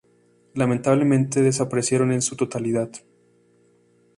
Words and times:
Lamentablemente 0.55 1.43
desaparecieron 1.43 2.11
en 2.11 2.23
su 2.23 2.35
totalidad. 2.35 2.89